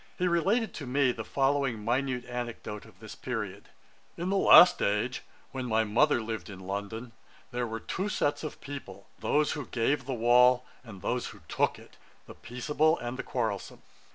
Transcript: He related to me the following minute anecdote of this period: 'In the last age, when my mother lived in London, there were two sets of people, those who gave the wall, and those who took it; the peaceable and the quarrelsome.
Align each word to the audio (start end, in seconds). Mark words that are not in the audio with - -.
He 0.17 0.27
related 0.27 0.73
to 0.73 0.87
me 0.87 1.11
the 1.11 1.23
following 1.23 1.85
minute 1.85 2.25
anecdote 2.25 2.85
of 2.85 2.99
this 2.99 3.13
period: 3.13 3.69
'In 4.17 4.31
the 4.31 4.35
last 4.35 4.81
age, 4.81 5.21
when 5.51 5.67
my 5.67 5.83
mother 5.83 6.23
lived 6.23 6.49
in 6.49 6.59
London, 6.59 7.11
there 7.51 7.67
were 7.67 7.79
two 7.79 8.09
sets 8.09 8.43
of 8.43 8.61
people, 8.61 9.05
those 9.19 9.51
who 9.51 9.67
gave 9.67 10.05
the 10.07 10.13
wall, 10.15 10.65
and 10.83 11.03
those 11.03 11.27
who 11.27 11.41
took 11.47 11.77
it; 11.77 11.97
the 12.25 12.33
peaceable 12.33 12.97
and 12.97 13.15
the 13.15 13.21
quarrelsome. 13.21 13.83